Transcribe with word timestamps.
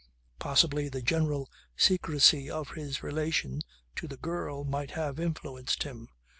Possibly 0.39 0.89
the 0.89 1.03
general 1.03 1.47
secrecy 1.75 2.49
of 2.49 2.71
his 2.71 3.03
relation 3.03 3.61
to 3.97 4.07
the 4.07 4.17
girl 4.17 4.63
might 4.63 4.89
have 4.89 5.19
influenced 5.19 5.83
him. 5.83 6.09